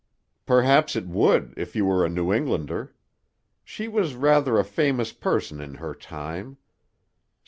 [0.47, 2.95] "Perhaps it would, if you were a New Englander.
[3.63, 6.57] She was rather a famous person in her time.